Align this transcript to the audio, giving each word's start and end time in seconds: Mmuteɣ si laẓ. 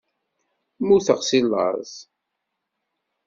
Mmuteɣ 0.81 1.19
si 1.27 1.39
laẓ. 1.51 1.91